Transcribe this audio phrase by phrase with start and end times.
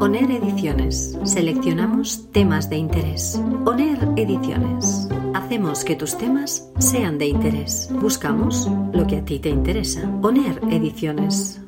[0.00, 1.18] ONER Ediciones.
[1.24, 3.42] Seleccionamos temas de interés.
[3.66, 5.08] ONER Ediciones.
[5.34, 7.90] Hacemos que tus temas sean de interés.
[8.00, 10.08] Buscamos lo que a ti te interesa.
[10.22, 11.60] ONER Ediciones.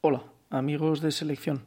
[0.00, 1.62] Hola, amigos de selección.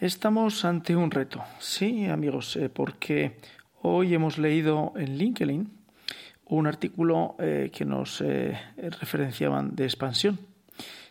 [0.00, 1.40] Estamos ante un reto.
[1.60, 3.36] Sí, amigos, eh, porque
[3.82, 5.70] hoy hemos leído en LinkedIn
[6.46, 10.38] un artículo eh, que nos eh, referenciaban de expansión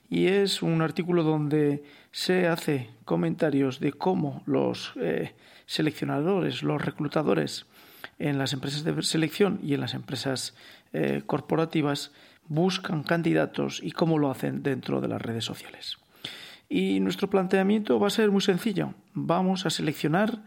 [0.09, 5.33] y es un artículo donde se hace comentarios de cómo los eh,
[5.66, 7.66] seleccionadores, los reclutadores
[8.19, 10.55] en las empresas de selección y en las empresas
[10.94, 12.11] eh, corporativas
[12.47, 15.97] buscan candidatos y cómo lo hacen dentro de las redes sociales.
[16.70, 18.94] Y nuestro planteamiento va a ser muy sencillo.
[19.14, 20.44] Vamos a seleccionar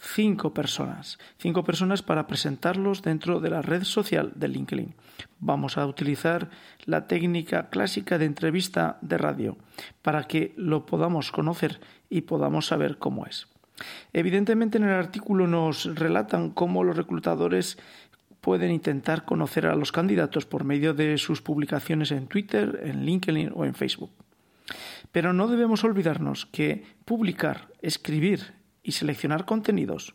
[0.00, 4.94] cinco personas, cinco personas para presentarlos dentro de la red social de LinkedIn.
[5.38, 6.48] Vamos a utilizar
[6.86, 9.56] la técnica clásica de entrevista de radio
[10.02, 13.46] para que lo podamos conocer y podamos saber cómo es.
[14.12, 17.78] Evidentemente en el artículo nos relatan cómo los reclutadores
[18.40, 23.52] pueden intentar conocer a los candidatos por medio de sus publicaciones en Twitter, en LinkedIn
[23.54, 24.10] o en Facebook.
[25.12, 30.14] Pero no debemos olvidarnos que publicar, escribir y seleccionar contenidos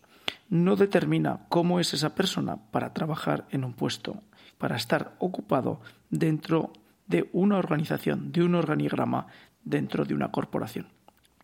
[0.50, 4.22] no determina cómo es esa persona para trabajar en un puesto,
[4.58, 6.72] para estar ocupado dentro
[7.08, 9.28] de una organización, de un organigrama,
[9.64, 10.88] dentro de una corporación.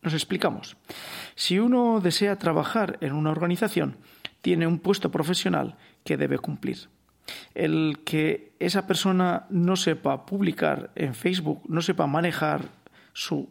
[0.01, 0.77] Nos explicamos.
[1.35, 3.97] Si uno desea trabajar en una organización,
[4.41, 6.89] tiene un puesto profesional que debe cumplir.
[7.53, 12.69] El que esa persona no sepa publicar en Facebook, no sepa manejar
[13.13, 13.49] su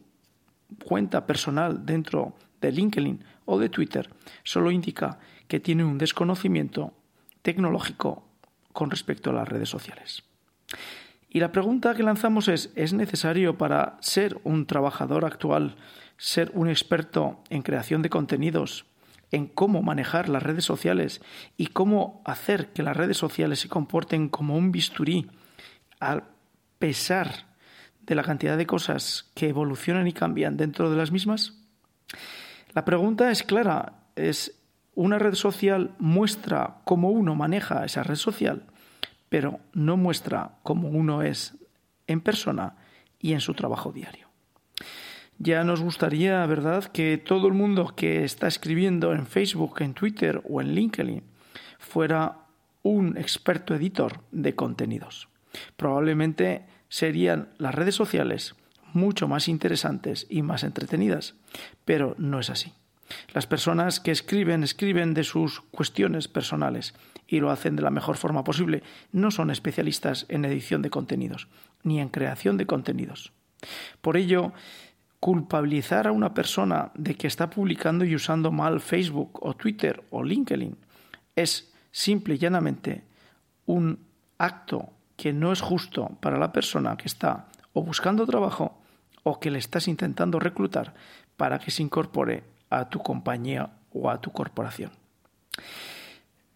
[0.85, 4.11] cuenta personal dentro de LinkedIn o de Twitter
[4.45, 6.95] solo indica que tiene un desconocimiento
[7.43, 8.25] tecnológico
[8.73, 10.23] con respecto a las redes sociales.
[11.29, 15.77] Y la pregunta que lanzamos es, ¿es necesario para ser un trabajador actual
[16.21, 18.85] ser un experto en creación de contenidos,
[19.31, 21.23] en cómo manejar las redes sociales
[21.57, 25.31] y cómo hacer que las redes sociales se comporten como un bisturí
[25.99, 26.25] a
[26.79, 27.47] pesar
[28.03, 31.60] de la cantidad de cosas que evolucionan y cambian dentro de las mismas?
[32.73, 34.61] La pregunta es clara, es
[34.95, 38.65] una red social muestra cómo uno maneja esa red social,
[39.29, 41.57] pero no muestra cómo uno es
[42.07, 42.77] en persona
[43.19, 44.29] y en su trabajo diario.
[45.39, 50.43] Ya nos gustaría, ¿verdad?, que todo el mundo que está escribiendo en Facebook, en Twitter
[50.49, 51.23] o en LinkedIn
[51.79, 52.47] fuera
[52.83, 55.29] un experto editor de contenidos.
[55.77, 58.55] Probablemente serían las redes sociales
[58.95, 61.35] mucho más interesantes y más entretenidas,
[61.85, 62.73] pero no es así.
[63.33, 66.95] Las personas que escriben escriben de sus cuestiones personales
[67.27, 68.83] y lo hacen de la mejor forma posible.
[69.13, 71.49] No son especialistas en edición de contenidos
[71.83, 73.33] ni en creación de contenidos.
[74.01, 74.53] Por ello,
[75.21, 80.25] culpabilizar a una persona de que está publicando y usando mal Facebook o Twitter o
[80.25, 80.77] LinkedIn
[81.37, 83.05] es simple y llanamente
[83.67, 83.99] un
[84.39, 88.80] acto que no es justo para la persona que está o buscando trabajo
[89.23, 90.95] o que le estás intentando reclutar
[91.37, 94.93] para que se incorpore a tu compañía o a tu corporación.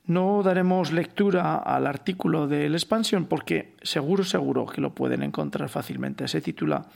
[0.06, 5.68] No daremos lectura al artículo de la expansión porque seguro, seguro que lo pueden encontrar
[5.70, 6.28] fácilmente.
[6.28, 6.86] Se titula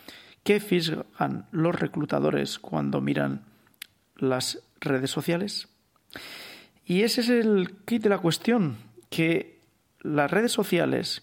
[0.42, 3.42] ¿Qué fijan los reclutadores cuando miran
[4.16, 5.68] las redes sociales?
[6.84, 8.76] Y ese es el kit de la cuestión,
[9.10, 9.60] que
[10.00, 11.22] las redes sociales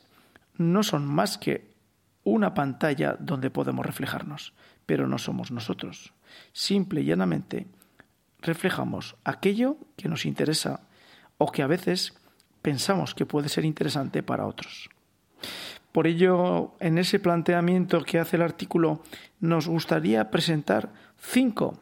[0.58, 1.75] no son más que
[2.26, 4.54] una pantalla donde podemos reflejarnos,
[4.86, 6.14] pero no somos nosotros.
[6.52, 7.68] Simple y llanamente
[8.42, 10.82] reflejamos aquello que nos interesa
[11.38, 12.16] o que a veces
[12.62, 14.90] pensamos que puede ser interesante para otros.
[15.92, 19.02] Por ello, en ese planteamiento que hace el artículo,
[19.40, 21.80] nos gustaría presentar cinco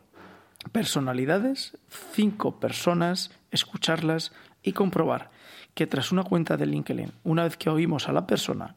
[0.72, 1.78] personalidades,
[2.12, 5.32] cinco personas, escucharlas y comprobar
[5.74, 8.76] que tras una cuenta de LinkedIn, una vez que oímos a la persona,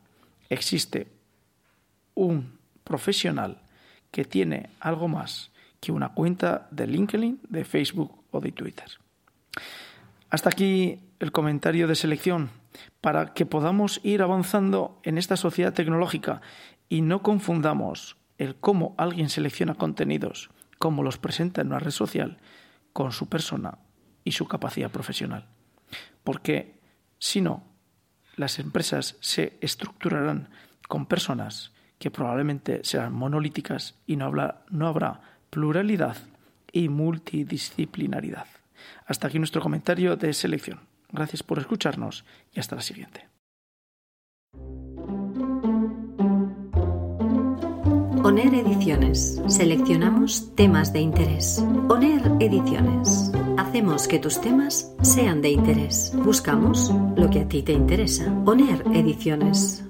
[0.48, 1.15] existe
[2.16, 3.62] un profesional
[4.10, 8.90] que tiene algo más que una cuenta de LinkedIn, de Facebook o de Twitter.
[10.30, 12.50] Hasta aquí el comentario de selección.
[13.00, 16.42] para que podamos ir avanzando en esta sociedad tecnológica
[16.90, 22.38] y no confundamos el cómo alguien selecciona contenidos, cómo los presenta en una red social,
[22.92, 23.78] con su persona
[24.24, 25.46] y su capacidad profesional.
[26.22, 26.78] Porque
[27.18, 27.62] si no,
[28.36, 30.50] las empresas se estructurarán
[30.88, 35.20] con personas que probablemente serán monolíticas y no habrá, no habrá
[35.50, 36.16] pluralidad
[36.72, 38.46] y multidisciplinaridad.
[39.06, 40.80] Hasta aquí nuestro comentario de selección.
[41.10, 43.26] Gracias por escucharnos y hasta la siguiente.
[48.26, 49.40] ONER Ediciones.
[49.46, 51.64] Seleccionamos temas de interés.
[51.88, 53.30] ONER Ediciones.
[53.56, 56.12] Hacemos que tus temas sean de interés.
[56.24, 58.30] Buscamos lo que a ti te interesa.
[58.44, 59.85] ONER Ediciones.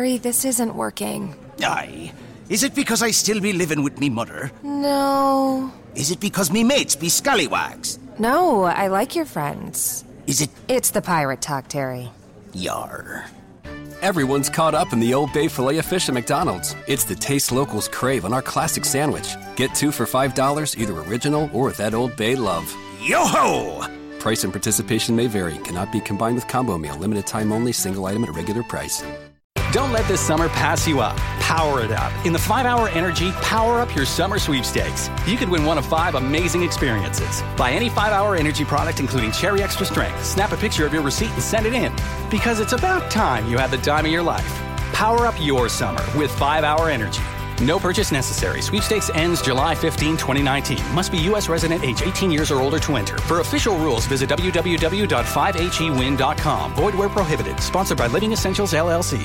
[0.00, 1.34] Terry, this isn't working.
[1.62, 2.10] Aye.
[2.48, 4.50] Is it because I still be living with me mother?
[4.62, 5.70] No.
[5.94, 7.98] Is it because me mates be scallywags?
[8.18, 10.02] No, I like your friends.
[10.26, 12.10] Is it It's the pirate talk, Terry.
[12.54, 13.26] yar?
[14.00, 16.74] Everyone's caught up in the Old Bay filet of fish at McDonald's.
[16.86, 19.36] It's the taste locals crave on our classic sandwich.
[19.56, 22.74] Get two for $5, either original or that Old Bay love.
[23.02, 23.86] Yo ho!
[24.18, 28.06] Price and participation may vary, cannot be combined with combo meal, limited time only, single
[28.06, 29.04] item at regular price.
[29.72, 31.16] Don't let this summer pass you up.
[31.38, 32.12] Power it up.
[32.26, 35.86] In the 5 Hour Energy Power Up Your Summer Sweepstakes, you could win one of
[35.86, 37.40] five amazing experiences.
[37.56, 40.24] Buy any 5 Hour Energy product, including Cherry Extra Strength.
[40.24, 41.92] Snap a picture of your receipt and send it in.
[42.30, 44.60] Because it's about time you had the time of your life.
[44.92, 47.22] Power up your summer with 5 Hour Energy.
[47.62, 48.60] No purchase necessary.
[48.62, 50.78] Sweepstakes ends July 15, 2019.
[50.94, 51.48] Must be U.S.
[51.48, 53.16] resident age 18 years or older to enter.
[53.18, 56.74] For official rules, visit www.5hewin.com.
[56.74, 57.60] Void where prohibited.
[57.60, 59.24] Sponsored by Living Essentials, LLC.